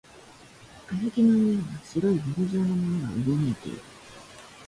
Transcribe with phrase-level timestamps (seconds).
[0.87, 3.79] 瓦礫の上では白いゲル状のものがうごめいている